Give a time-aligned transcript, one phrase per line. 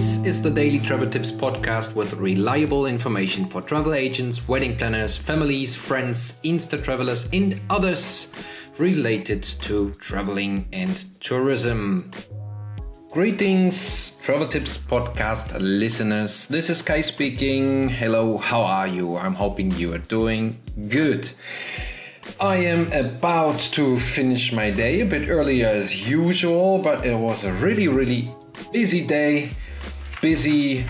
[0.00, 5.14] This is the Daily Travel Tips podcast with reliable information for travel agents, wedding planners,
[5.14, 8.28] families, friends, Insta travelers, and others
[8.78, 12.10] related to traveling and tourism.
[13.10, 16.48] Greetings, Travel Tips podcast listeners.
[16.48, 17.90] This is Kai speaking.
[17.90, 19.18] Hello, how are you?
[19.18, 21.30] I'm hoping you are doing good.
[22.40, 27.44] I am about to finish my day a bit earlier as usual, but it was
[27.44, 28.34] a really, really
[28.72, 29.50] busy day.
[30.20, 30.84] Busy,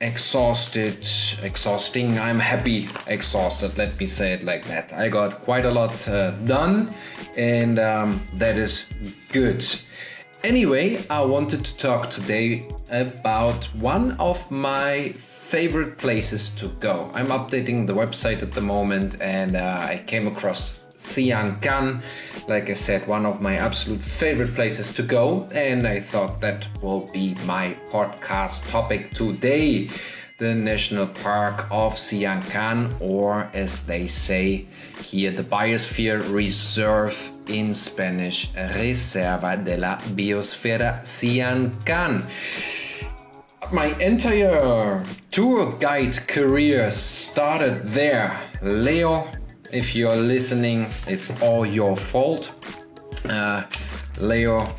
[0.00, 1.06] exhausted,
[1.42, 2.18] exhausting.
[2.18, 3.76] I'm happy, exhausted.
[3.76, 4.92] Let me say it like that.
[4.92, 6.94] I got quite a lot uh, done,
[7.36, 8.86] and um, that is
[9.32, 9.64] good.
[10.44, 15.08] Anyway, I wanted to talk today about one of my
[15.50, 17.10] favorite places to go.
[17.12, 21.58] I'm updating the website at the moment and uh, I came across Sian.
[22.46, 26.66] Like I said, one of my absolute favorite places to go, and I thought that
[26.82, 29.88] will be my podcast topic today.
[30.38, 34.66] The National Park of Sian or as they say
[35.02, 41.72] here, the Biosphere Reserve in Spanish, Reserva de la Biosfera Sian
[43.72, 48.40] my entire tour guide career started there.
[48.62, 49.30] Leo,
[49.72, 52.52] if you're listening, it's all your fault.
[53.28, 53.64] Uh,
[54.18, 54.74] Leo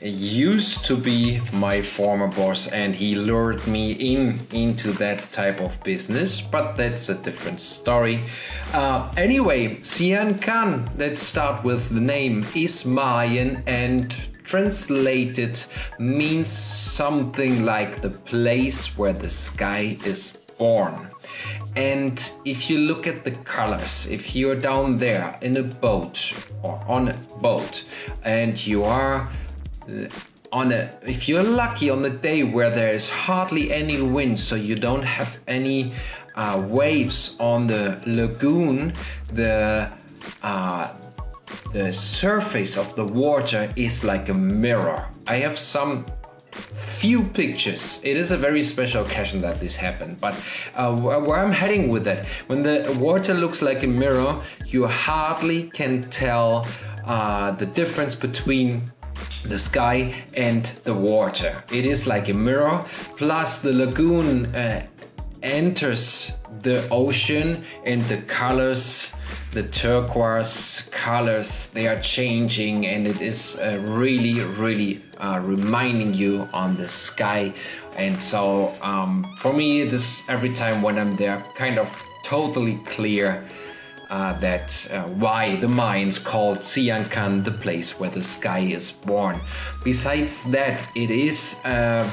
[0.00, 5.82] used to be my former boss and he lured me in into that type of
[5.82, 8.22] business but that's a different story
[8.74, 15.58] uh, anyway Sian Ka'an let's start with the name is Mayan and translated
[15.98, 21.13] means something like the place where the sky is born.
[21.76, 26.80] And if you look at the colors, if you're down there in a boat or
[26.86, 27.84] on a boat
[28.22, 29.28] and you are
[29.88, 30.06] uh,
[30.52, 34.54] on a, if you're lucky on the day where there is hardly any wind, so
[34.54, 35.92] you don't have any
[36.36, 38.92] uh, waves on the lagoon,
[39.32, 39.90] the
[40.42, 40.94] uh,
[41.72, 45.08] the surface of the water is like a mirror.
[45.26, 46.06] I have some
[46.54, 48.00] few pictures.
[48.02, 50.34] It is a very special occasion that this happened, but
[50.74, 55.64] uh, where I'm heading with that, when the water looks like a mirror, you hardly
[55.70, 56.66] can tell
[57.04, 58.90] uh, the difference between
[59.44, 61.62] the sky and the water.
[61.70, 62.84] It is like a mirror,
[63.16, 64.86] plus the lagoon uh,
[65.42, 66.32] enters
[66.62, 69.12] the ocean and the colors
[69.52, 76.48] the turquoise colors they are changing and it is uh, really really uh, reminding you
[76.52, 77.52] on the sky
[77.96, 81.88] and so um, for me this every time when i'm there kind of
[82.22, 83.44] totally clear
[84.10, 88.92] uh, that uh, why the Mayans called Sian Ka'an the place where the sky is
[88.92, 89.40] born.
[89.82, 92.08] Besides that, it is uh,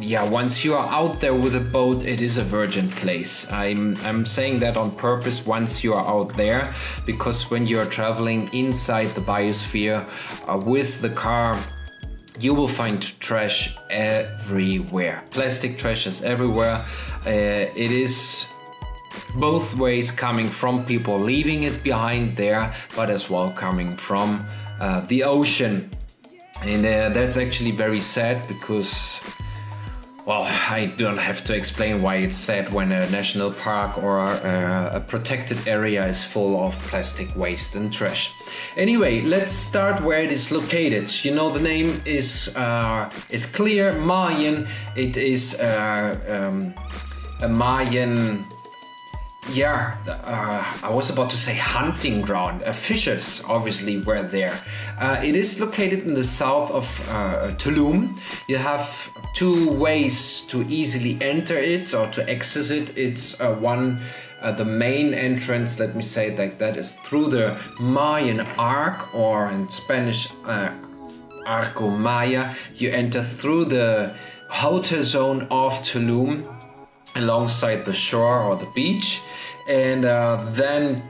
[0.00, 3.50] yeah, once you are out there with a boat, it is a virgin place.
[3.50, 5.46] I'm I'm saying that on purpose.
[5.46, 6.74] Once you are out there,
[7.06, 10.08] because when you are traveling inside the biosphere
[10.48, 11.58] uh, with the car,
[12.40, 15.24] you will find trash everywhere.
[15.30, 16.84] Plastic trash is everywhere.
[17.26, 17.30] Uh,
[17.76, 18.46] it is
[19.36, 24.44] both ways coming from people leaving it behind there, but as well coming from
[24.80, 25.90] uh, the ocean.
[26.62, 29.20] And uh, that's actually very sad because
[30.26, 34.92] well, I don't have to explain why it's sad when a national park or a,
[34.94, 38.32] a, protected area is full of plastic waste and trash.
[38.76, 41.24] Anyway, let's start where it is located.
[41.24, 44.66] You know, the name is uh, is clear Mayan.
[44.96, 46.74] It is uh, um,
[47.42, 48.46] a Mayan
[49.52, 52.62] yeah, uh, I was about to say hunting ground.
[52.62, 54.58] Uh, fishers obviously were there.
[54.98, 58.18] Uh, it is located in the south of uh, Tulum.
[58.48, 62.96] You have two ways to easily enter it or to access it.
[62.96, 64.00] It's uh, one,
[64.42, 69.48] uh, the main entrance, let me say like that, is through the Mayan Arc or
[69.48, 70.28] in Spanish,
[71.46, 72.54] Arco Maya.
[72.76, 74.14] You enter through the
[74.48, 76.50] hotel zone of Tulum
[77.16, 79.20] alongside the shore or the beach
[79.68, 81.02] and uh, then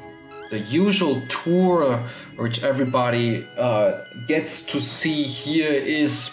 [0.51, 1.99] the usual tour
[2.37, 6.31] which everybody uh, gets to see here is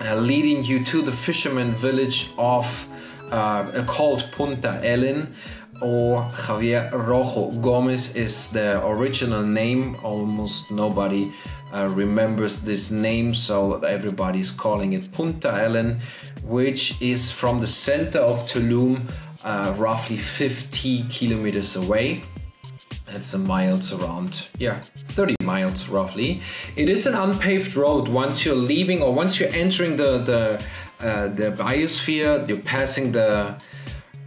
[0.00, 2.86] uh, leading you to the fisherman village of
[3.30, 5.28] uh, called Punta Allen
[5.82, 9.96] or Javier Rojo Gomez is the original name.
[10.02, 11.32] Almost nobody
[11.74, 16.00] uh, remembers this name, so everybody's calling it Punta Allen,
[16.44, 19.00] which is from the center of Tulum
[19.44, 22.22] uh, roughly 50 kilometers away.
[23.06, 26.40] That's a miles around, yeah, 30 miles roughly.
[26.76, 30.64] It is an unpaved road once you're leaving or once you're entering the, the
[31.06, 32.48] uh, the biosphere.
[32.48, 33.56] You're passing the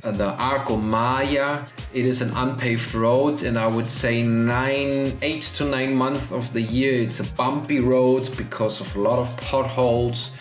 [0.05, 1.65] uh, the Arco Maya.
[1.93, 6.53] It is an unpaved road, and I would say nine, eight to nine months of
[6.53, 10.31] the year, it's a bumpy road because of a lot of potholes.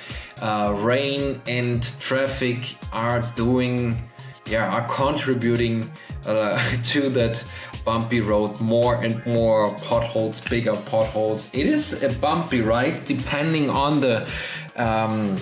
[0.43, 3.97] Uh, rain and traffic are doing,
[4.47, 5.91] yeah, are contributing
[6.27, 7.45] uh, to that
[7.85, 8.61] bumpy road.
[8.61, 11.49] More and more potholes, bigger potholes.
[11.53, 14.29] It is a bumpy ride, depending on the.
[14.77, 15.39] Um,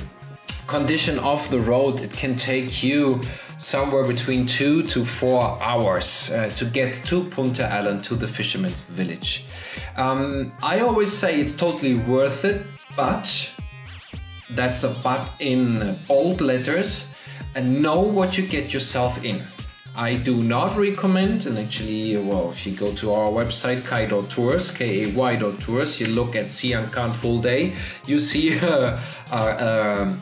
[0.67, 3.21] condition of the road, it can take you
[3.59, 8.81] somewhere between two to four hours uh, to get to Punta Allen, to the fisherman's
[8.85, 9.45] village.
[9.97, 12.65] Um, I always say it's totally worth it,
[12.97, 13.51] but
[14.51, 17.09] that's a but in bold letters
[17.55, 19.43] and know what you get yourself in.
[19.95, 25.37] I do not recommend, and actually, well, if you go to our website, kai.tours, K-A-Y
[25.37, 27.75] tours, you look at Sian Ka'an full day,
[28.07, 28.99] you see uh,
[29.31, 30.17] uh, uh,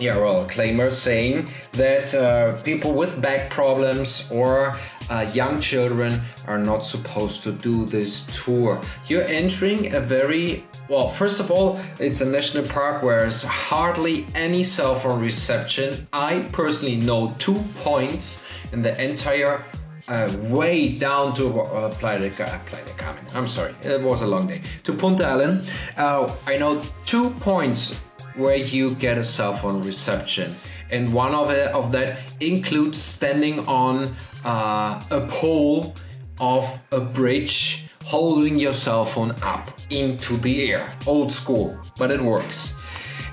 [0.00, 4.76] yeah, well, claimer saying that uh, people with back problems or
[5.10, 8.80] uh, young children are not supposed to do this tour.
[9.08, 14.26] You're entering a very well, first of all, it's a national park where there's hardly
[14.34, 16.06] any cell phone reception.
[16.12, 19.62] I personally know two points in the entire
[20.08, 23.24] uh, way down to uh, Playa, uh, Playa del Carmen.
[23.34, 24.62] I'm sorry, it was a long day.
[24.84, 25.60] To Punta Allen,
[25.96, 27.94] uh, I know two points
[28.34, 30.54] where you get a cell phone reception.
[30.90, 34.08] And one of, it, of that includes standing on
[34.44, 35.94] uh, a pole
[36.40, 40.88] of a bridge, holding your cell phone up into the air.
[41.06, 42.72] Old school, but it works.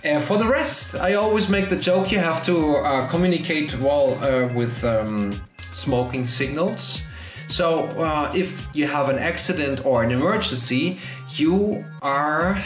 [0.03, 4.07] And for the rest, I always make the joke you have to uh, communicate well
[4.21, 5.31] uh, with um,
[5.71, 7.01] smoking signals.
[7.47, 10.99] So uh, if you have an accident or an emergency,
[11.37, 12.61] you are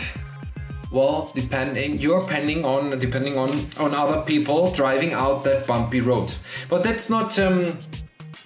[0.92, 6.34] well depending you're depending on depending on on other people driving out that bumpy road
[6.68, 7.78] but that's not um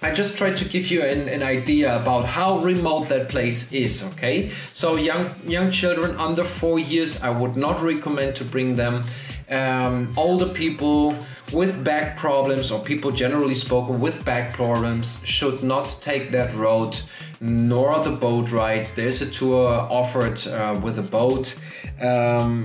[0.02, 4.04] I just tried to give you an, an idea about how remote that place is,
[4.12, 4.50] okay?
[4.72, 9.02] So young young children under four years, I would not recommend to bring them.
[9.50, 11.14] Um, older people
[11.52, 16.98] with back problems or people generally spoken with back problems should not take that road
[17.40, 18.86] nor the boat ride.
[18.96, 21.54] There's a tour offered uh, with a boat.
[22.00, 22.64] Um,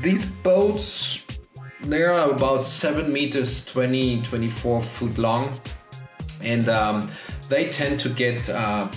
[0.00, 1.24] these boats,
[1.82, 5.52] they are about 7 meters, 20, 24 foot long.
[6.42, 7.10] And um,
[7.48, 8.88] they tend to get, uh,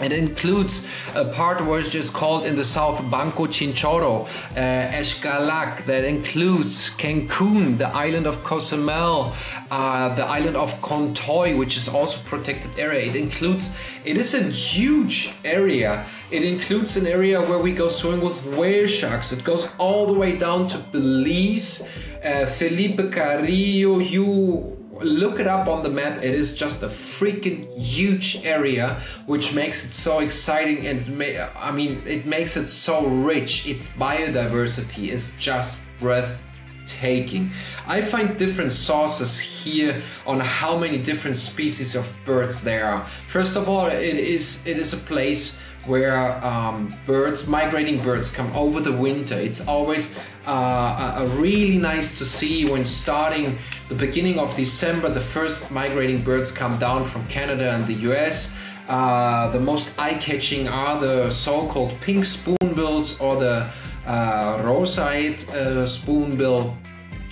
[0.00, 6.04] it includes a part which is called in the south Banco Chinchorro, uh, Xcalak, that
[6.04, 9.34] includes Cancun, the island of Cozumel,
[9.70, 13.10] uh, the island of Contoy, which is also protected area.
[13.10, 13.70] It includes,
[14.04, 16.06] it is a huge area.
[16.30, 19.32] It includes an area where we go swimming with whale sharks.
[19.32, 21.82] It goes all the way down to Belize,
[22.24, 26.22] uh, Felipe Carrillo, you look it up on the map.
[26.22, 31.22] It is just a freaking huge area, which makes it so exciting and
[31.56, 33.66] I mean, it makes it so rich.
[33.66, 37.50] Its biodiversity is just breathtaking.
[37.86, 43.04] I find different sources here on how many different species of birds there are.
[43.04, 48.54] First of all, it is it is a place where um, birds, migrating birds, come
[48.54, 49.34] over the winter.
[49.34, 50.14] It's always
[50.46, 55.08] uh, a really nice to see when starting the beginning of December.
[55.08, 58.52] The first migrating birds come down from Canada and the US.
[58.88, 63.66] Uh, the most eye-catching are the so-called pink spoonbills or the
[64.06, 66.74] uh, roseate uh, spoonbill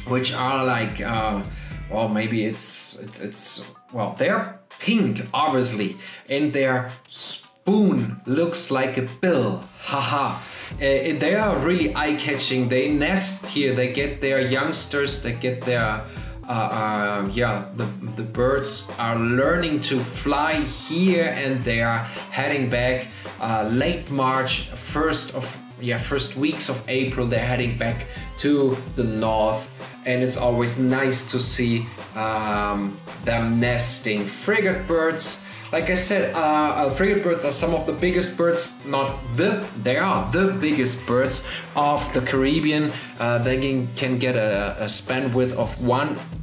[0.09, 1.43] which are like, uh,
[1.91, 5.97] well, maybe it's it's it's well, they're pink, obviously,
[6.29, 9.63] and their spoon looks like a bill.
[9.81, 10.39] Haha.
[10.75, 12.69] Uh, they are really eye-catching.
[12.69, 13.75] They nest here.
[13.75, 15.23] They get their youngsters.
[15.23, 16.05] They get their
[16.49, 17.85] uh, uh, yeah, the,
[18.17, 21.99] the birds are learning to fly here and they are
[22.31, 23.07] heading back
[23.41, 27.27] uh, late March, first of yeah, first weeks of April.
[27.27, 28.07] They're heading back
[28.39, 29.69] to the north,
[30.07, 34.25] and it's always nice to see um, them nesting.
[34.25, 38.69] Frigate birds like I said, uh, uh, frigate birds are some of the biggest birds,
[38.87, 42.93] not the, they are the biggest birds of the Caribbean.
[43.19, 45.69] Uh, they can, can get a, a span width of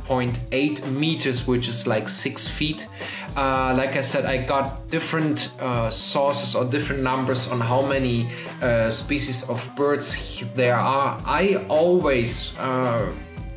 [0.07, 2.87] 1.8 meters, which is like six feet.
[3.35, 8.27] Uh, like I said, I got different uh, sources or different numbers on how many
[8.61, 11.19] uh, species of birds there are.
[11.25, 12.53] I always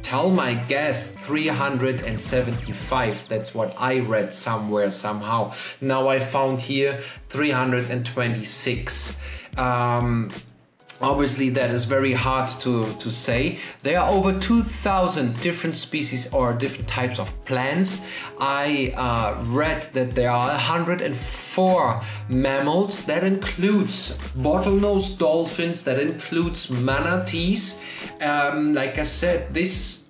[0.06, 9.16] tell my guest 375 that's what i read somewhere somehow now i found here 326
[9.56, 10.28] um,
[11.00, 13.58] Obviously, that is very hard to, to say.
[13.82, 18.00] There are over 2,000 different species or different types of plants.
[18.40, 23.04] I uh, read that there are 104 mammals.
[23.04, 27.78] That includes bottlenose dolphins, that includes manatees.
[28.20, 30.05] Um, like I said, this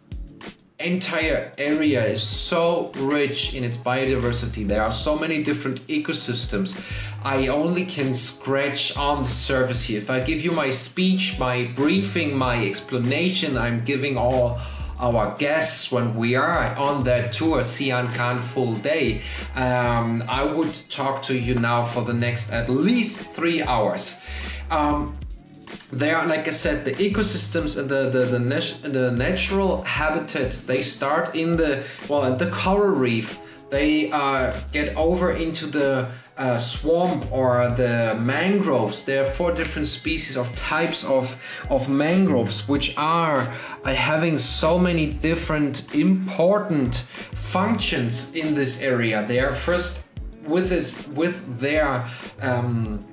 [0.79, 4.67] entire area is so rich in its biodiversity.
[4.67, 6.79] There are so many different ecosystems.
[7.25, 9.99] I only can scratch on the surface here.
[9.99, 14.61] If I give you my speech, my briefing, my explanation, I'm giving all
[14.99, 19.23] our guests when we are on that tour, Sian Ka'an full day,
[19.55, 24.17] um, I would talk to you now for the next at least three hours.
[24.71, 25.17] Um,
[25.93, 30.63] they are like i said the ecosystems and the the, the, nat- the natural habitats
[30.63, 33.41] they start in the well the coral reef
[33.71, 39.05] they uh, get over into the uh, swamp or the mangroves.
[39.05, 41.41] There are four different species of types of,
[41.71, 43.41] of mangroves which are
[43.85, 46.97] uh, having so many different important
[47.33, 49.25] functions in this area.
[49.27, 50.03] They are first
[50.45, 52.09] with this with their
[52.41, 53.05] um,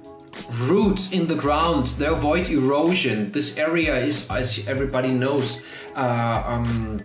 [0.52, 1.88] roots in the ground.
[1.98, 3.32] They avoid erosion.
[3.32, 5.62] This area is as everybody knows
[5.96, 7.00] uh, um,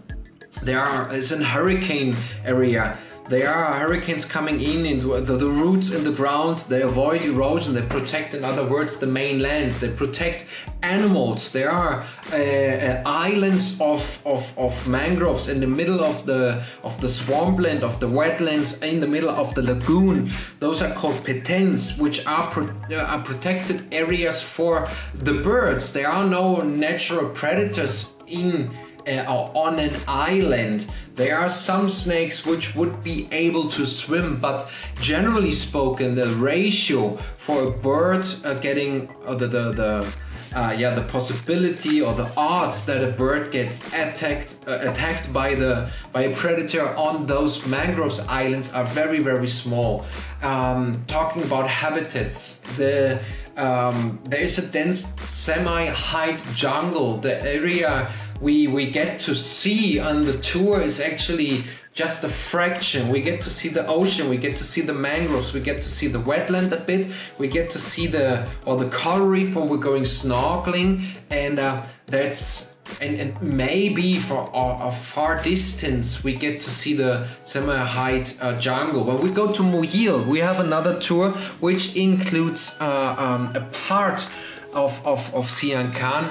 [0.63, 6.03] there are a hurricane area there are hurricanes coming in into the, the, roots in
[6.05, 6.65] the ground.
[6.69, 7.75] They avoid erosion.
[7.75, 9.73] They protect in other words the mainland.
[9.73, 10.47] They protect
[10.83, 11.53] animals.
[11.53, 17.01] There are uh, uh, islands of, of, of mangroves in the middle of the of
[17.01, 20.31] the swampland of the wetlands in the middle of the lagoon.
[20.61, 25.93] Those are called petens which are, pro uh, are protected areas for the birds.
[25.93, 28.71] There are no natural predators in
[29.09, 30.87] uh, on an island.
[31.19, 34.71] There are some snakes which would be able to swim, but
[35.01, 40.15] generally spoken, the ratio for a bird uh, getting uh, the the, the
[40.55, 45.57] uh, yeah the possibility or the odds that a bird gets attacked uh, attacked by
[45.57, 50.07] the by a predator on those mangroves islands are very very small.
[50.41, 53.19] Um, talking about habitats, the
[53.57, 57.17] um, there is a dense semi-height jungle.
[57.19, 58.09] The area
[58.41, 63.09] we we get to see on the tour is actually just a fraction.
[63.09, 65.89] We get to see the ocean, we get to see the mangroves, we get to
[65.89, 69.69] see the wetland a bit, we get to see the or the coral reef when
[69.69, 76.35] we're going snorkeling, and uh, that's and, and, maybe for a, a, far distance we
[76.35, 79.05] get to see the semi-height uh, jungle.
[79.05, 84.27] When we go to Muyil, we have another tour which includes uh, um, a part
[84.73, 86.31] of, of, of Sian Ka'an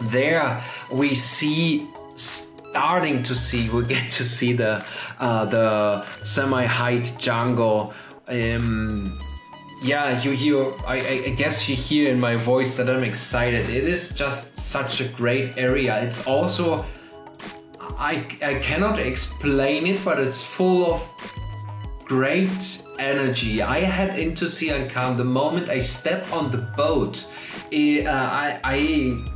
[0.00, 4.84] there we see starting to see we get to see the
[5.20, 7.94] uh, the semi-height jungle.
[8.28, 9.16] Um,
[9.82, 10.96] yeah you hear I,
[11.26, 13.68] I, guess you hear in my voice that i'm excited.
[13.68, 16.02] It is just such a great area.
[16.02, 16.84] It's also
[17.98, 21.00] i i cannot explain it but it's full of
[22.04, 23.62] great energy.
[23.62, 27.26] I head into Sian Ka'an the moment i step on the boat.
[27.70, 29.33] It, uh, I, I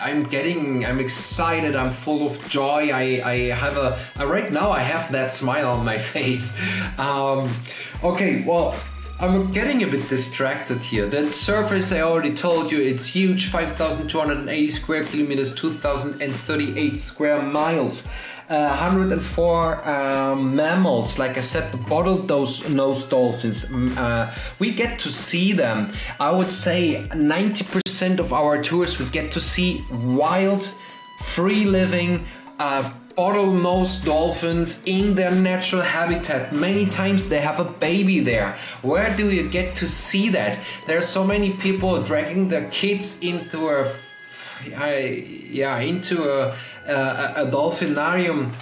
[0.00, 2.90] I'm getting, I'm excited, I'm full of joy.
[2.92, 6.56] I, I have a, uh, right now I have that smile on my face.
[6.98, 7.48] Um,
[8.02, 8.74] okay, well,
[9.20, 11.08] I'm getting a bit distracted here.
[11.08, 18.06] That surface I already told you, it's huge 5,280 square kilometers, 2,038 square miles.
[18.48, 23.70] 104 um, mammals, like I said, the bottled nose dolphins.
[23.72, 25.92] Uh, we get to see them.
[26.18, 30.64] I would say 90% of our tours we get to see wild,
[31.20, 32.26] free living
[32.58, 36.52] uh, bottlenose dolphins in their natural habitat.
[36.52, 38.56] Many times they have a baby there.
[38.82, 40.58] Where do you get to see that?
[40.86, 43.92] There are so many people dragging their kids into a,
[45.50, 46.56] yeah, into a,
[46.88, 48.52] a, a dolphinarium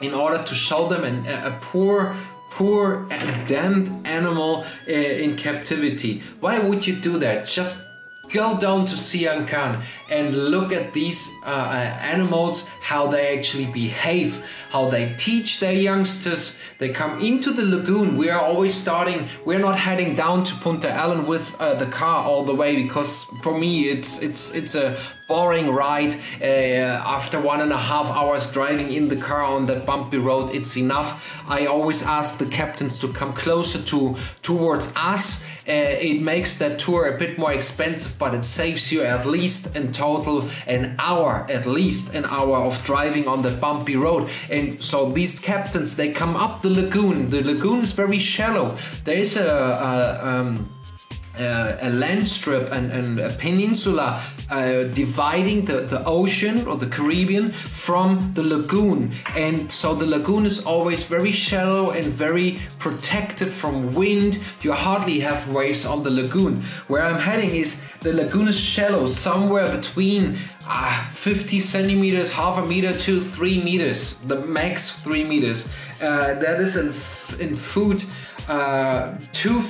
[0.00, 2.14] in order to show them an, a poor
[2.50, 3.06] poor
[3.46, 6.20] damned animal uh, in captivity.
[6.40, 7.46] Why would you do that?
[7.46, 7.86] Just
[8.32, 13.66] go down to Sian Ka'an and look at these uh, uh, animals, how they actually
[13.66, 16.58] behave, how they teach their youngsters.
[16.78, 18.16] They come into the lagoon.
[18.16, 22.24] We are always starting, we're not heading down to Punta Allen with uh, the car
[22.24, 24.96] all the way because for me it's it's it's a
[25.28, 26.14] boring ride.
[26.42, 30.50] Uh, after one and a half hours driving in the car on that bumpy road,
[30.52, 31.08] it's enough.
[31.48, 35.44] I always ask the captains to come closer to towards us.
[35.70, 39.76] Uh, it makes that tour a bit more expensive, but it saves you at least
[39.76, 44.28] in total an hour, at least an hour of driving on the bumpy road.
[44.50, 47.30] And so these captains, they come up the lagoon.
[47.30, 48.76] The lagoon is very shallow.
[49.04, 50.68] There is a, a um,
[51.40, 56.86] uh, a land strip and, and a peninsula uh, dividing the, the ocean or the
[56.86, 59.12] Caribbean from the lagoon.
[59.36, 64.40] And so the lagoon is always very shallow and very protected from wind.
[64.62, 66.62] You hardly have waves on the lagoon.
[66.88, 72.64] Where I'm heading is the lagoon is shallow, somewhere between uh, 50 centimeters, half a
[72.66, 75.68] meter to three meters, the max three meters.
[76.00, 76.86] Uh, that is in,
[77.46, 78.06] in foot
[78.48, 79.60] uh, two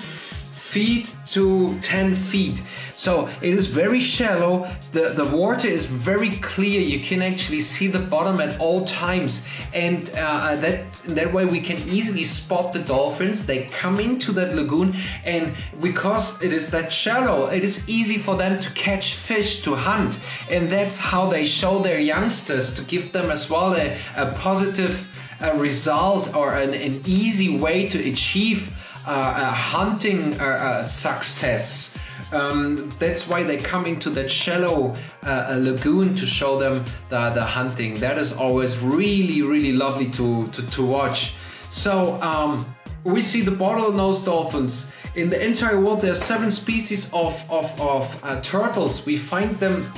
[0.71, 2.63] feet to 10 feet.
[2.93, 4.69] So it is very shallow.
[4.93, 6.81] The, the water is very clear.
[6.81, 9.47] You can actually see the bottom at all times.
[9.75, 13.47] And uh, that, that way we can easily spot the dolphins.
[13.47, 18.37] They come into that lagoon and because it is that shallow, it is easy for
[18.37, 20.21] them to catch fish, to hunt.
[20.49, 25.07] And that's how they show their youngsters to give them as well a, a positive
[25.43, 31.97] a result or an, an easy way to achieve uh, hunting uh, uh, success.
[32.33, 37.45] Um, that's why they come into that shallow uh, lagoon to show them the, the
[37.45, 37.95] hunting.
[37.95, 41.35] That is always really, really lovely to, to, to watch.
[41.71, 42.65] So um,
[43.05, 44.89] we see the bottlenose dolphins.
[45.17, 49.05] In the entire world, there are seven species of, of, of uh, turtles.
[49.05, 49.91] We find them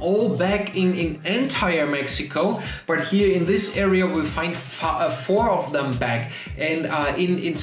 [0.00, 5.50] all back in, in entire Mexico, but here in this area we find uh, four
[5.50, 6.32] of them back.
[6.58, 7.54] And uh, in, in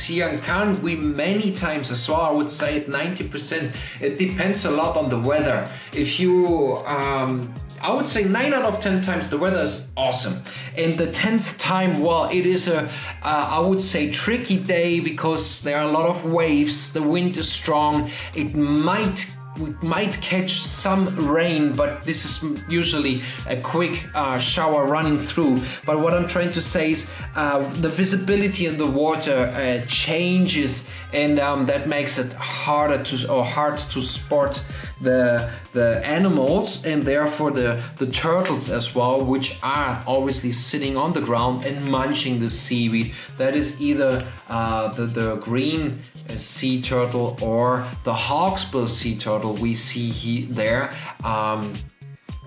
[0.42, 5.10] Ka'an, we many times as well, I would say 90%, it depends a lot on
[5.10, 5.68] the weather.
[5.94, 10.42] If you um, I would say 9 out of 10 times the weather is awesome.
[10.78, 12.90] And the 10th time, well, it is a, uh,
[13.24, 17.50] I would say, tricky day because there are a lot of waves, the wind is
[17.50, 24.40] strong, it might we might catch some rain, but this is usually a quick uh,
[24.40, 25.62] shower running through.
[25.86, 30.88] But what I'm trying to say is uh, the visibility in the water uh, changes,
[31.14, 34.64] and um, that makes it harder to or hard to spot
[35.02, 41.14] the the animals and therefore the the turtles as well, which are obviously sitting on
[41.14, 43.14] the ground and munching the seaweed.
[43.38, 49.54] That is either uh, the the green uh, sea turtle or the hawksbill sea turtle
[49.54, 51.74] we see he, there um,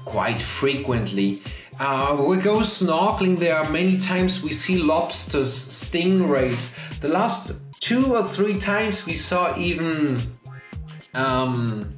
[0.05, 1.41] quite frequently.
[1.81, 6.75] Uh, we go snorkeling there many times we see lobsters, stingrays.
[7.01, 10.21] The last two or three times we saw even
[11.15, 11.93] um,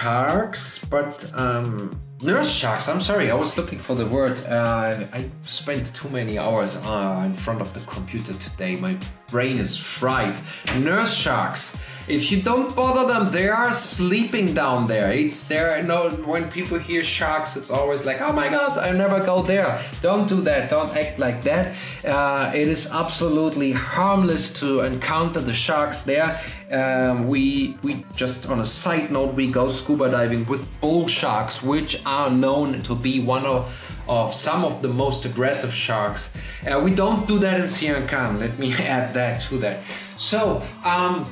[0.00, 2.88] sharks, but um, nurse sharks.
[2.88, 4.38] I'm sorry, I was looking for the word.
[4.46, 8.76] Uh, I spent too many hours uh, in front of the computer today.
[8.76, 8.96] My
[9.30, 10.38] brain is fried.
[10.78, 11.78] Nurse sharks.
[12.08, 15.10] If you don't bother them, they are sleeping down there.
[15.10, 15.82] It's there.
[15.82, 19.80] No, when people hear sharks, it's always like, oh my god, I never go there.
[20.02, 20.70] Don't do that.
[20.70, 21.74] Don't act like that.
[22.04, 26.40] Uh, it is absolutely harmless to encounter the sharks there.
[26.70, 31.60] Um, we we just on a side note, we go scuba diving with bull sharks,
[31.60, 33.68] which are known to be one of
[34.08, 36.32] of some of the most aggressive sharks.
[36.64, 38.38] Uh, we don't do that in Sian Ka'an.
[38.38, 39.80] Let me add that to that.
[40.16, 40.62] So.
[40.84, 41.26] Um,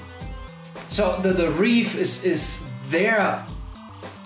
[0.95, 3.45] so the, the reef is, is there.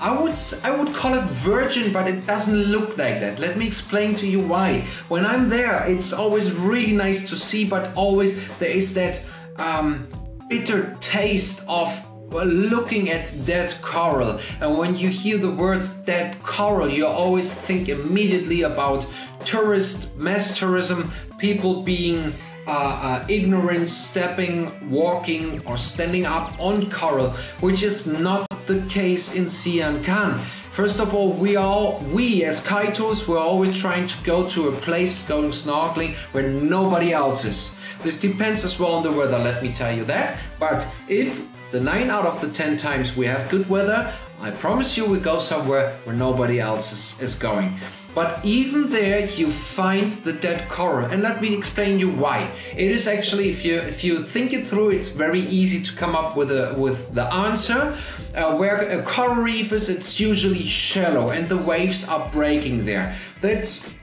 [0.00, 3.38] I would I would call it virgin, but it doesn't look like that.
[3.38, 4.82] Let me explain to you why.
[5.08, 9.24] When I'm there, it's always really nice to see, but always there is that
[9.56, 10.08] um,
[10.50, 11.88] bitter taste of
[12.30, 14.38] looking at dead coral.
[14.60, 19.08] And when you hear the words dead coral, you always think immediately about
[19.42, 22.34] tourist, mass tourism, people being
[22.68, 29.34] uh, uh, ignorant stepping, walking, or standing up on coral, which is not the case
[29.34, 30.38] in Sian Ka'an.
[30.78, 34.72] First of all, we are we as kaitos, we're always trying to go to a
[34.72, 37.76] place going snorkeling where nobody else is.
[38.02, 40.38] This depends as well on the weather, let me tell you that.
[40.60, 44.96] But if the 9 out of the 10 times we have good weather, I promise
[44.96, 47.72] you we go somewhere where nobody else is, is going.
[48.14, 52.50] But even there you find the dead coral and let me explain you why.
[52.76, 56.16] It is actually if you if you think it through it's very easy to come
[56.16, 57.96] up with a with the answer.
[58.34, 63.14] Uh, where a coral reef is it's usually shallow and the waves are breaking there.
[63.40, 63.94] That's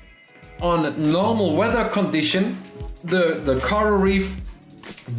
[0.62, 2.62] on normal weather condition
[3.04, 4.40] the the coral reef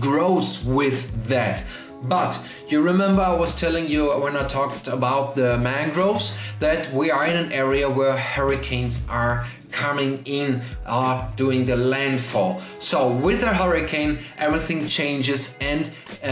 [0.01, 1.62] grows with that.
[2.03, 7.11] But you remember I was telling you when I talked about the mangroves that we
[7.11, 12.61] are in an area where hurricanes are coming in, are doing the landfall.
[12.79, 15.91] So with a hurricane, everything changes and
[16.23, 16.27] uh,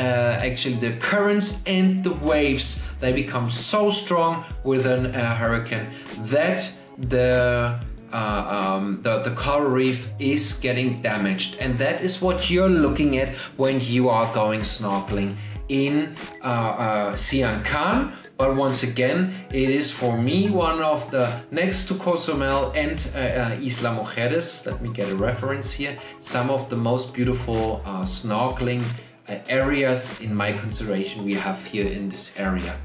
[0.48, 5.88] actually the currents and the waves, they become so strong with a uh, hurricane
[6.20, 7.78] that the
[8.12, 13.18] uh, um, the, the coral reef is getting damaged and that is what you're looking
[13.18, 15.34] at when you are going snorkeling
[15.68, 17.16] in uh, uh,
[17.64, 18.14] Ka'an.
[18.36, 23.18] But once again, it is for me one of the next to Cozumel and uh,
[23.18, 24.66] uh, Isla Mujeres.
[24.66, 25.96] Let me get a reference here.
[26.18, 28.82] Some of the most beautiful uh, snorkeling
[29.28, 32.76] uh, areas in my consideration we have here in this area.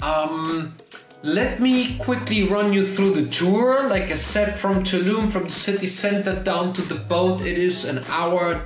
[0.00, 0.74] Um,
[1.24, 3.88] let me quickly run you through the tour.
[3.88, 7.84] Like I said, from Tulum, from the city center down to the boat, it is
[7.84, 8.64] an hour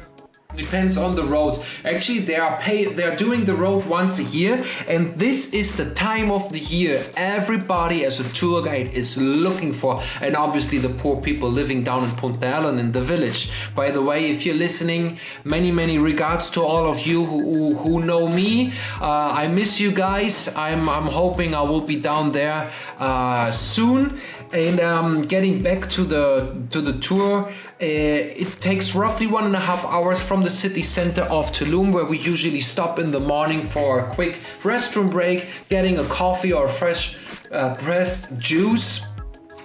[0.58, 1.62] depends on the road.
[1.84, 5.76] Actually they are pay they are doing the road once a year and this is
[5.76, 7.02] the time of the year.
[7.16, 12.04] Everybody as a tour guide is looking for and obviously the poor people living down
[12.04, 13.50] in Punta Allen in the village.
[13.74, 18.00] By the way if you're listening many many regards to all of you who, who
[18.04, 18.72] know me.
[19.00, 20.54] Uh, I miss you guys.
[20.56, 24.20] I'm, I'm hoping I will be down there uh, soon.
[24.52, 29.60] And um, getting back to the to the tour, it takes roughly one and a
[29.60, 33.62] half hours from the city center of Tulum, where we usually stop in the morning
[33.62, 37.16] for a quick restroom break, getting a coffee or fresh
[37.52, 39.02] uh, pressed juice.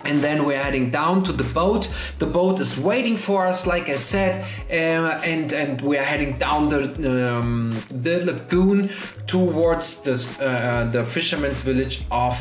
[0.05, 1.89] And then we're heading down to the boat.
[2.19, 6.67] The boat is waiting for us like i said uh, and and we're heading down
[6.67, 8.89] the um, the lagoon
[9.27, 12.35] towards the uh, the fisherman's village of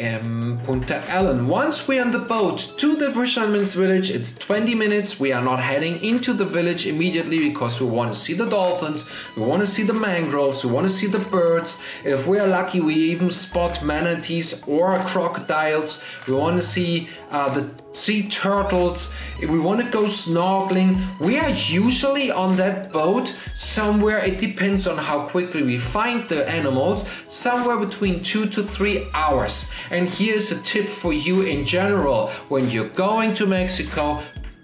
[0.00, 1.48] um, Punta Allen.
[1.48, 5.20] Once we're on the boat to the fisherman's village, it's 20 minutes.
[5.20, 9.08] We are not heading into the village immediately because we want to see the dolphins,
[9.36, 11.78] we want to see the mangroves, we want to see the birds.
[12.04, 16.02] If we are lucky, we even spot manatees or crocodiles.
[16.26, 19.12] We want to see uh, the sea turtles.
[19.40, 24.18] If we want to go snorkeling, we are usually on that boat somewhere.
[24.18, 29.70] It depends on how quickly we find the animals, somewhere between two to three hours.
[29.90, 34.22] And here's a tip for you in general when you're going to Mexico.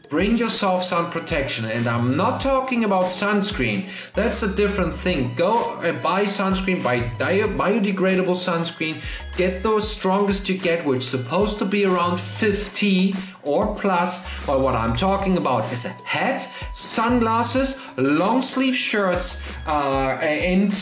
[0.09, 3.90] Bring yourself sun protection, and I'm not talking about sunscreen.
[4.14, 5.35] That's a different thing.
[5.35, 9.03] Go uh, buy sunscreen, buy biodegradable sunscreen.
[9.37, 14.25] Get the strongest you get, which is supposed to be around 50 or plus.
[14.47, 20.73] But what I'm talking about is a hat, sunglasses, long sleeve shirts, uh, and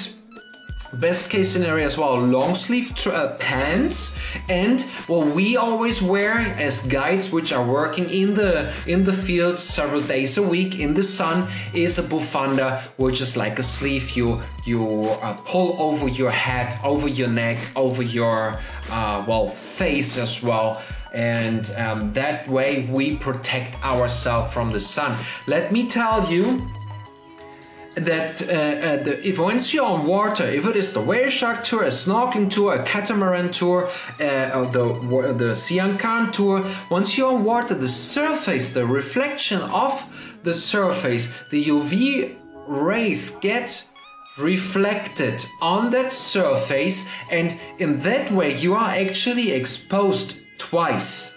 [1.00, 4.16] best case scenario as well long sleeve uh, pants
[4.48, 9.58] and what we always wear as guides which are working in the in the field
[9.58, 14.10] several days a week in the sun is a bufanda which is like a sleeve
[14.10, 18.58] you you uh, pull over your head over your neck over your
[18.90, 20.82] uh, well face as well.
[21.14, 25.16] And um, that way we protect ourselves from the sun.
[25.46, 26.66] Let me tell you
[27.96, 31.64] that uh, uh, the, if once you're on water, if it is the whale shark
[31.64, 37.16] tour, a snorkeling tour, a catamaran tour, uh, or the the Sian Ka'an tour, once
[37.16, 40.04] you're on water, the surface, the reflection of
[40.42, 42.36] the surface, the UV
[42.68, 43.84] rays get
[44.38, 51.35] reflected on that surface, and in that way you are actually exposed twice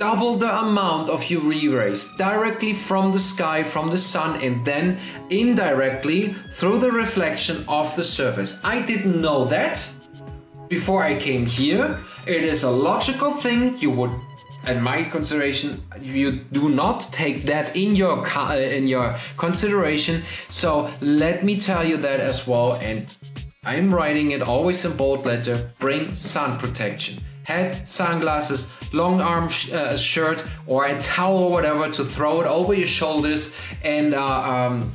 [0.00, 4.98] double the amount of UV rays directly from the sky, from the sun, and then
[5.28, 8.58] indirectly through the reflection of the surface.
[8.64, 9.86] I didn't know that
[10.68, 11.98] before I came here.
[12.26, 14.10] It is a logical thing you would
[14.66, 20.90] in my consideration you do not take that in your uh, in your consideration so
[21.00, 23.16] let me tell you that as well and
[23.64, 27.16] i'm writing it always in bold letter bring sun protection
[27.50, 28.60] hat, sunglasses,
[28.92, 32.92] long arm sh uh, shirt, or a towel or whatever to throw it over your
[33.00, 33.42] shoulders
[33.94, 34.92] and uh, um,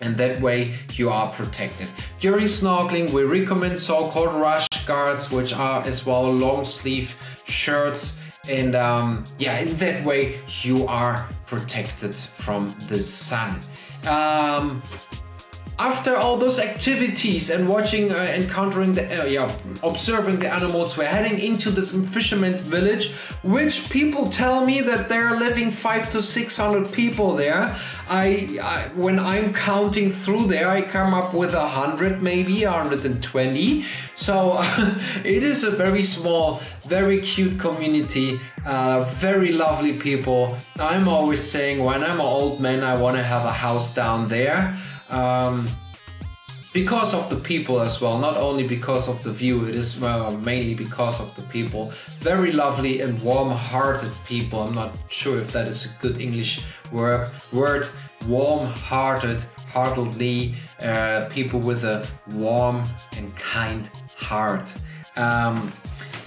[0.00, 0.58] and that way
[0.98, 1.88] you are protected.
[2.20, 7.08] During snorkeling, we recommend so-called rash guards, which are as well long sleeve
[7.46, 8.18] shirts.
[8.48, 13.60] And um, yeah, in that way you are protected from the sun.
[14.06, 14.82] Um,
[15.78, 19.50] after all those activities and watching, uh, encountering the, uh, yeah,
[19.82, 25.26] observing the animals, we're heading into this fisherman's village, which people tell me that there
[25.26, 27.76] are living five to six hundred people there.
[28.08, 33.04] I, I, when I'm counting through there, I come up with a hundred, maybe hundred
[33.04, 33.84] and twenty.
[34.14, 34.58] So
[35.24, 38.40] it is a very small, very cute community.
[38.64, 40.56] Uh, very lovely people.
[40.76, 44.28] I'm always saying when I'm an old man, I want to have a house down
[44.28, 44.74] there
[45.10, 45.68] um,
[46.72, 50.36] because of the people as well not only because of the view it is well,
[50.38, 51.92] mainly because of the people.
[52.18, 54.60] Very lovely and warm-hearted people.
[54.62, 57.86] I'm not sure if that is a good english word word.
[58.26, 62.84] Warm-hearted heartedly uh, people with a warm
[63.16, 64.72] and kind heart.
[65.16, 65.72] Um,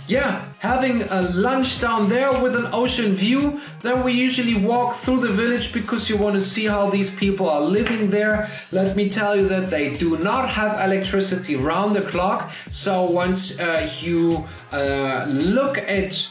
[0.07, 3.59] yeah, having a lunch down there with an ocean view.
[3.81, 7.49] Then we usually walk through the village because you want to see how these people
[7.49, 8.49] are living there.
[8.71, 12.51] Let me tell you that they do not have electricity round the clock.
[12.71, 16.29] So once uh, you uh, look at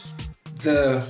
[0.63, 1.05] the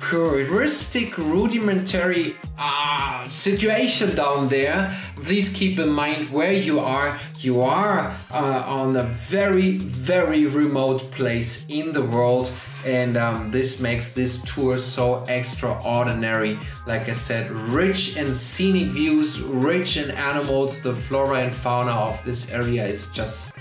[0.00, 7.20] puristic, rudimentary uh, situation down there, please keep in mind where you are.
[7.38, 12.50] You are uh, on a very, very remote place in the world.
[12.84, 16.58] And um, this makes this tour so extraordinary.
[16.86, 20.80] Like I said, rich in scenic views, rich in animals.
[20.80, 23.52] The flora and fauna of this area is just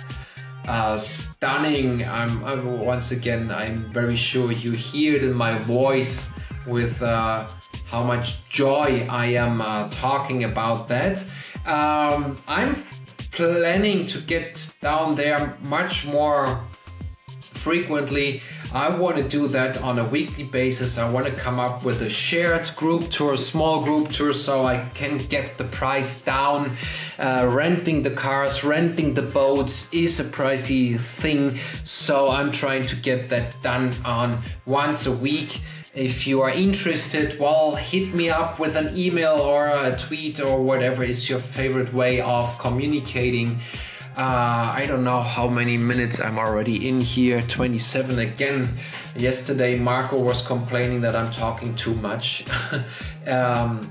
[0.70, 2.06] uh, stunning.
[2.06, 6.32] I'm, I'm, once again, I'm very sure you hear it in my voice
[6.68, 7.48] with uh,
[7.88, 11.24] how much joy I am uh, talking about that.
[11.66, 12.84] Um, I'm
[13.32, 16.60] planning to get down there much more
[17.40, 18.42] frequently.
[18.72, 21.00] I want to do that on a weekly basis.
[21.00, 24.88] I want to come up with a shared group tour, small group tour, so I
[24.94, 26.78] can get the price down.
[27.18, 32.96] Uh, renting the cars, renting the boats is a pricey thing, so I'm trying to
[32.96, 35.62] get that done on once a week.
[35.96, 40.62] If you are interested, well, hit me up with an email or a tweet or
[40.62, 43.60] whatever is your favorite way of communicating.
[44.20, 47.42] Uh, I don't know how many minutes I'm already in here.
[47.42, 48.68] 27 again.
[49.16, 52.44] Yesterday, Marco was complaining that I'm talking too much.
[53.28, 53.90] um,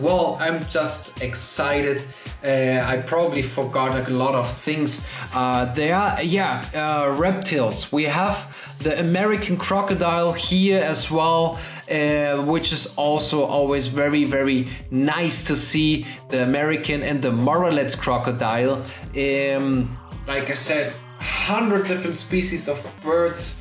[0.00, 2.04] well, I'm just excited.
[2.42, 5.06] Uh, I probably forgot a lot of things.
[5.32, 7.92] Uh, there are, yeah, uh, reptiles.
[7.92, 11.60] We have the American crocodile here as well,
[11.92, 16.06] uh, which is also always very, very nice to see.
[16.28, 18.82] The American and the Morelet's crocodile.
[19.16, 23.58] Um, like I said, 100 different species of birds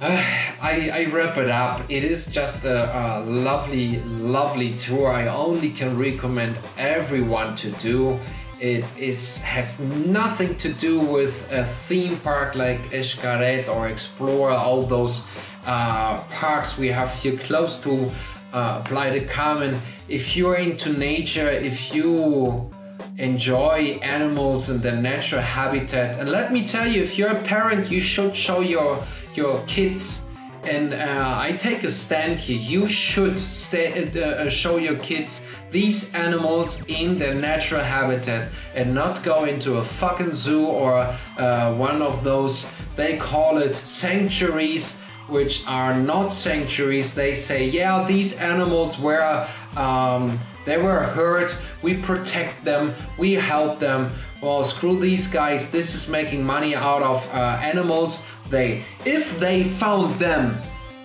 [0.00, 0.24] uh,
[0.62, 1.82] I, I wrap it up.
[1.90, 5.10] It is just a, a, lovely, lovely tour.
[5.10, 8.18] I only can recommend everyone to do.
[8.60, 14.82] It is has nothing to do with a theme park like Xcaret or Xplor, all
[14.82, 15.24] those
[15.68, 18.10] parks we have here close to
[18.52, 19.80] uh, Playa del Carmen.
[20.08, 22.70] If you're into nature, if you
[23.18, 27.90] enjoy animals and their natural habitat, and let me tell you, if you're a parent,
[27.90, 29.02] you should show your
[29.34, 30.24] your kids
[30.64, 32.58] and uh, I take a stand here.
[32.58, 38.94] You should stay, uh, uh, show your kids these animals in their natural habitat and
[38.94, 40.98] not go into a fucking zoo or
[41.38, 47.14] uh, one of those, they call it sanctuaries, which are not sanctuaries.
[47.14, 53.78] They say, yeah, these animals were, um, they were hurt, we protect them, we help
[53.78, 54.10] them.
[54.42, 59.64] Well, screw these guys, this is making money out of uh, animals they, if they
[59.64, 60.56] found them,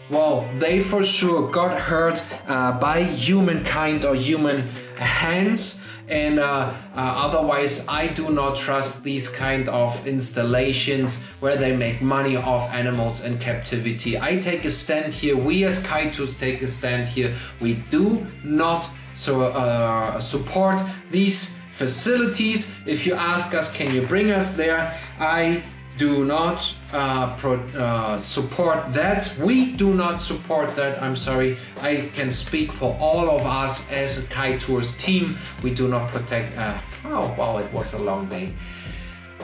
[0.10, 5.82] well, they for sure got hurt uh, by humankind or human hands.
[6.14, 12.04] And uh, uh, otherwise, I do not trust these kind of installations where they make
[12.04, 14.20] money off animals in captivity.
[14.20, 15.36] I take a stand here.
[15.36, 17.34] We as Kaitos take a stand here.
[17.60, 22.70] We do not so uh, support these facilities.
[22.86, 24.96] If you ask us, can you bring us there?
[25.20, 25.64] I
[25.98, 29.32] do not uh, pro, uh, support that.
[29.40, 31.02] We do not support that.
[31.02, 31.58] I'm sorry.
[31.82, 35.38] I can speak for all of us as a Kai Tours team.
[35.64, 36.58] We do not protect.
[36.58, 38.54] Uh, oh wow, it was a long day.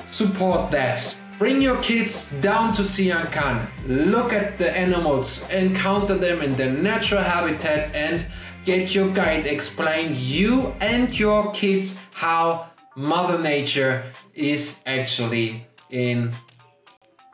[0.07, 1.15] Support that.
[1.38, 3.65] Bring your kids down to Sian Ka'an.
[3.88, 8.25] Look at the animals, encounter them in their natural habitat, and
[8.65, 16.34] get your guide explain you and your kids how Mother Nature is actually in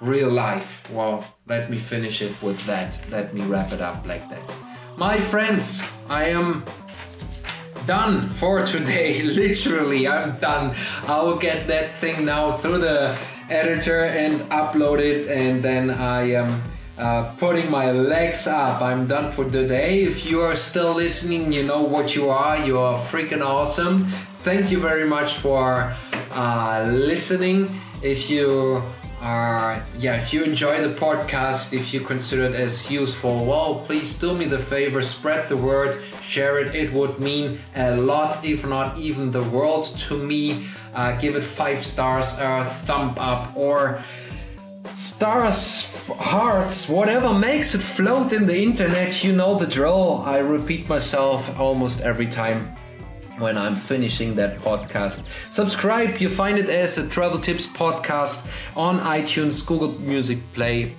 [0.01, 0.89] real life.
[0.91, 2.99] Well, let me finish it with that.
[3.09, 4.55] Let me wrap it up like that.
[4.97, 6.63] My friends, I am
[7.85, 9.21] done for today.
[9.23, 10.75] Literally, I'm done.
[11.07, 13.17] I will get that thing now through the
[13.49, 16.61] editor and upload it, and then I am.
[16.97, 18.81] Uh, putting my legs up.
[18.81, 20.03] I'm done for the day.
[20.03, 22.57] If you are still listening, you know what you are.
[22.65, 24.05] You are freaking awesome.
[24.47, 25.93] Thank you very much for
[26.31, 27.67] uh, listening.
[28.01, 28.83] If you
[29.21, 34.17] are, yeah, if you enjoy the podcast, if you consider it as useful, well, please
[34.17, 36.75] do me the favor, spread the word, share it.
[36.75, 40.67] It would mean a lot, if not even the world to me.
[40.93, 43.99] Uh, give it five stars, a thumb up, or
[44.93, 49.23] stars, hearts, whatever makes it float in the internet.
[49.23, 50.23] You know the drill.
[50.25, 52.75] I repeat myself almost every time
[53.37, 55.27] when I'm finishing that podcast.
[55.51, 60.93] Subscribe, you find it as a Travel Tips podcast on iTunes, Google Music Play,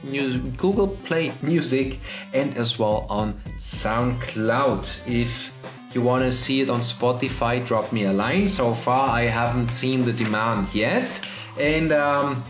[0.57, 1.99] Google Play Music,
[2.35, 5.07] and as well on SoundCloud.
[5.07, 5.53] If
[5.94, 8.46] you want to see it on Spotify, drop me a line.
[8.46, 11.27] So far, I haven't seen the demand yet.
[11.59, 12.42] And um,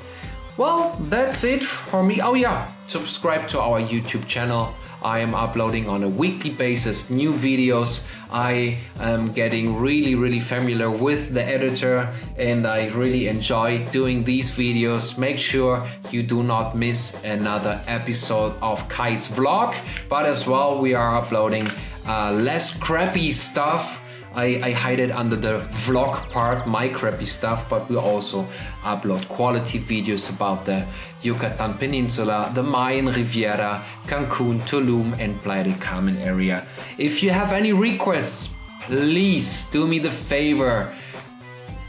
[0.57, 2.20] well, that's it for me.
[2.20, 4.75] Oh, yeah, subscribe to our YouTube channel.
[5.02, 8.04] I am uploading on a weekly basis new videos.
[8.32, 14.50] I am getting really, really familiar with the editor and I really enjoy doing these
[14.50, 15.18] videos.
[15.18, 19.76] Make sure you do not miss another episode of Kai's vlog,
[20.09, 21.70] but as well, we are uploading
[22.06, 24.06] uh, less crappy stuff
[24.37, 28.46] I, I hide it under the vlog part, my crappy stuff, but we also
[28.83, 30.87] upload quality videos about the
[31.22, 36.66] Yucatan Peninsula, the Mayan Riviera, Cancun, Tulum, and Playa del Carmen area.
[36.99, 38.51] If you have any requests,
[38.83, 40.94] please do me the favor.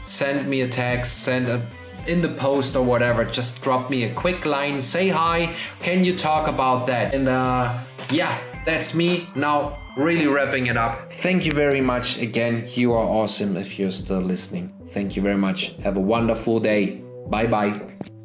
[0.06, 1.60] Send me a text, send a
[2.06, 6.16] in the post or whatever, just drop me a quick line, say hi, can you
[6.16, 7.12] talk about that?
[7.12, 7.78] And uh,
[8.10, 11.10] yeah, that's me now really wrapping it up.
[11.10, 12.68] Thank you very much again.
[12.74, 14.74] You are awesome if you're still listening.
[14.90, 15.74] Thank you very much.
[15.82, 17.02] Have a wonderful day.
[17.28, 18.17] Bye bye.